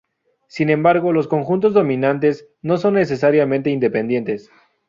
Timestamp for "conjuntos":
1.27-1.75